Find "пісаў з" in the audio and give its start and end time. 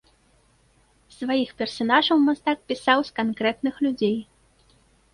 2.73-3.17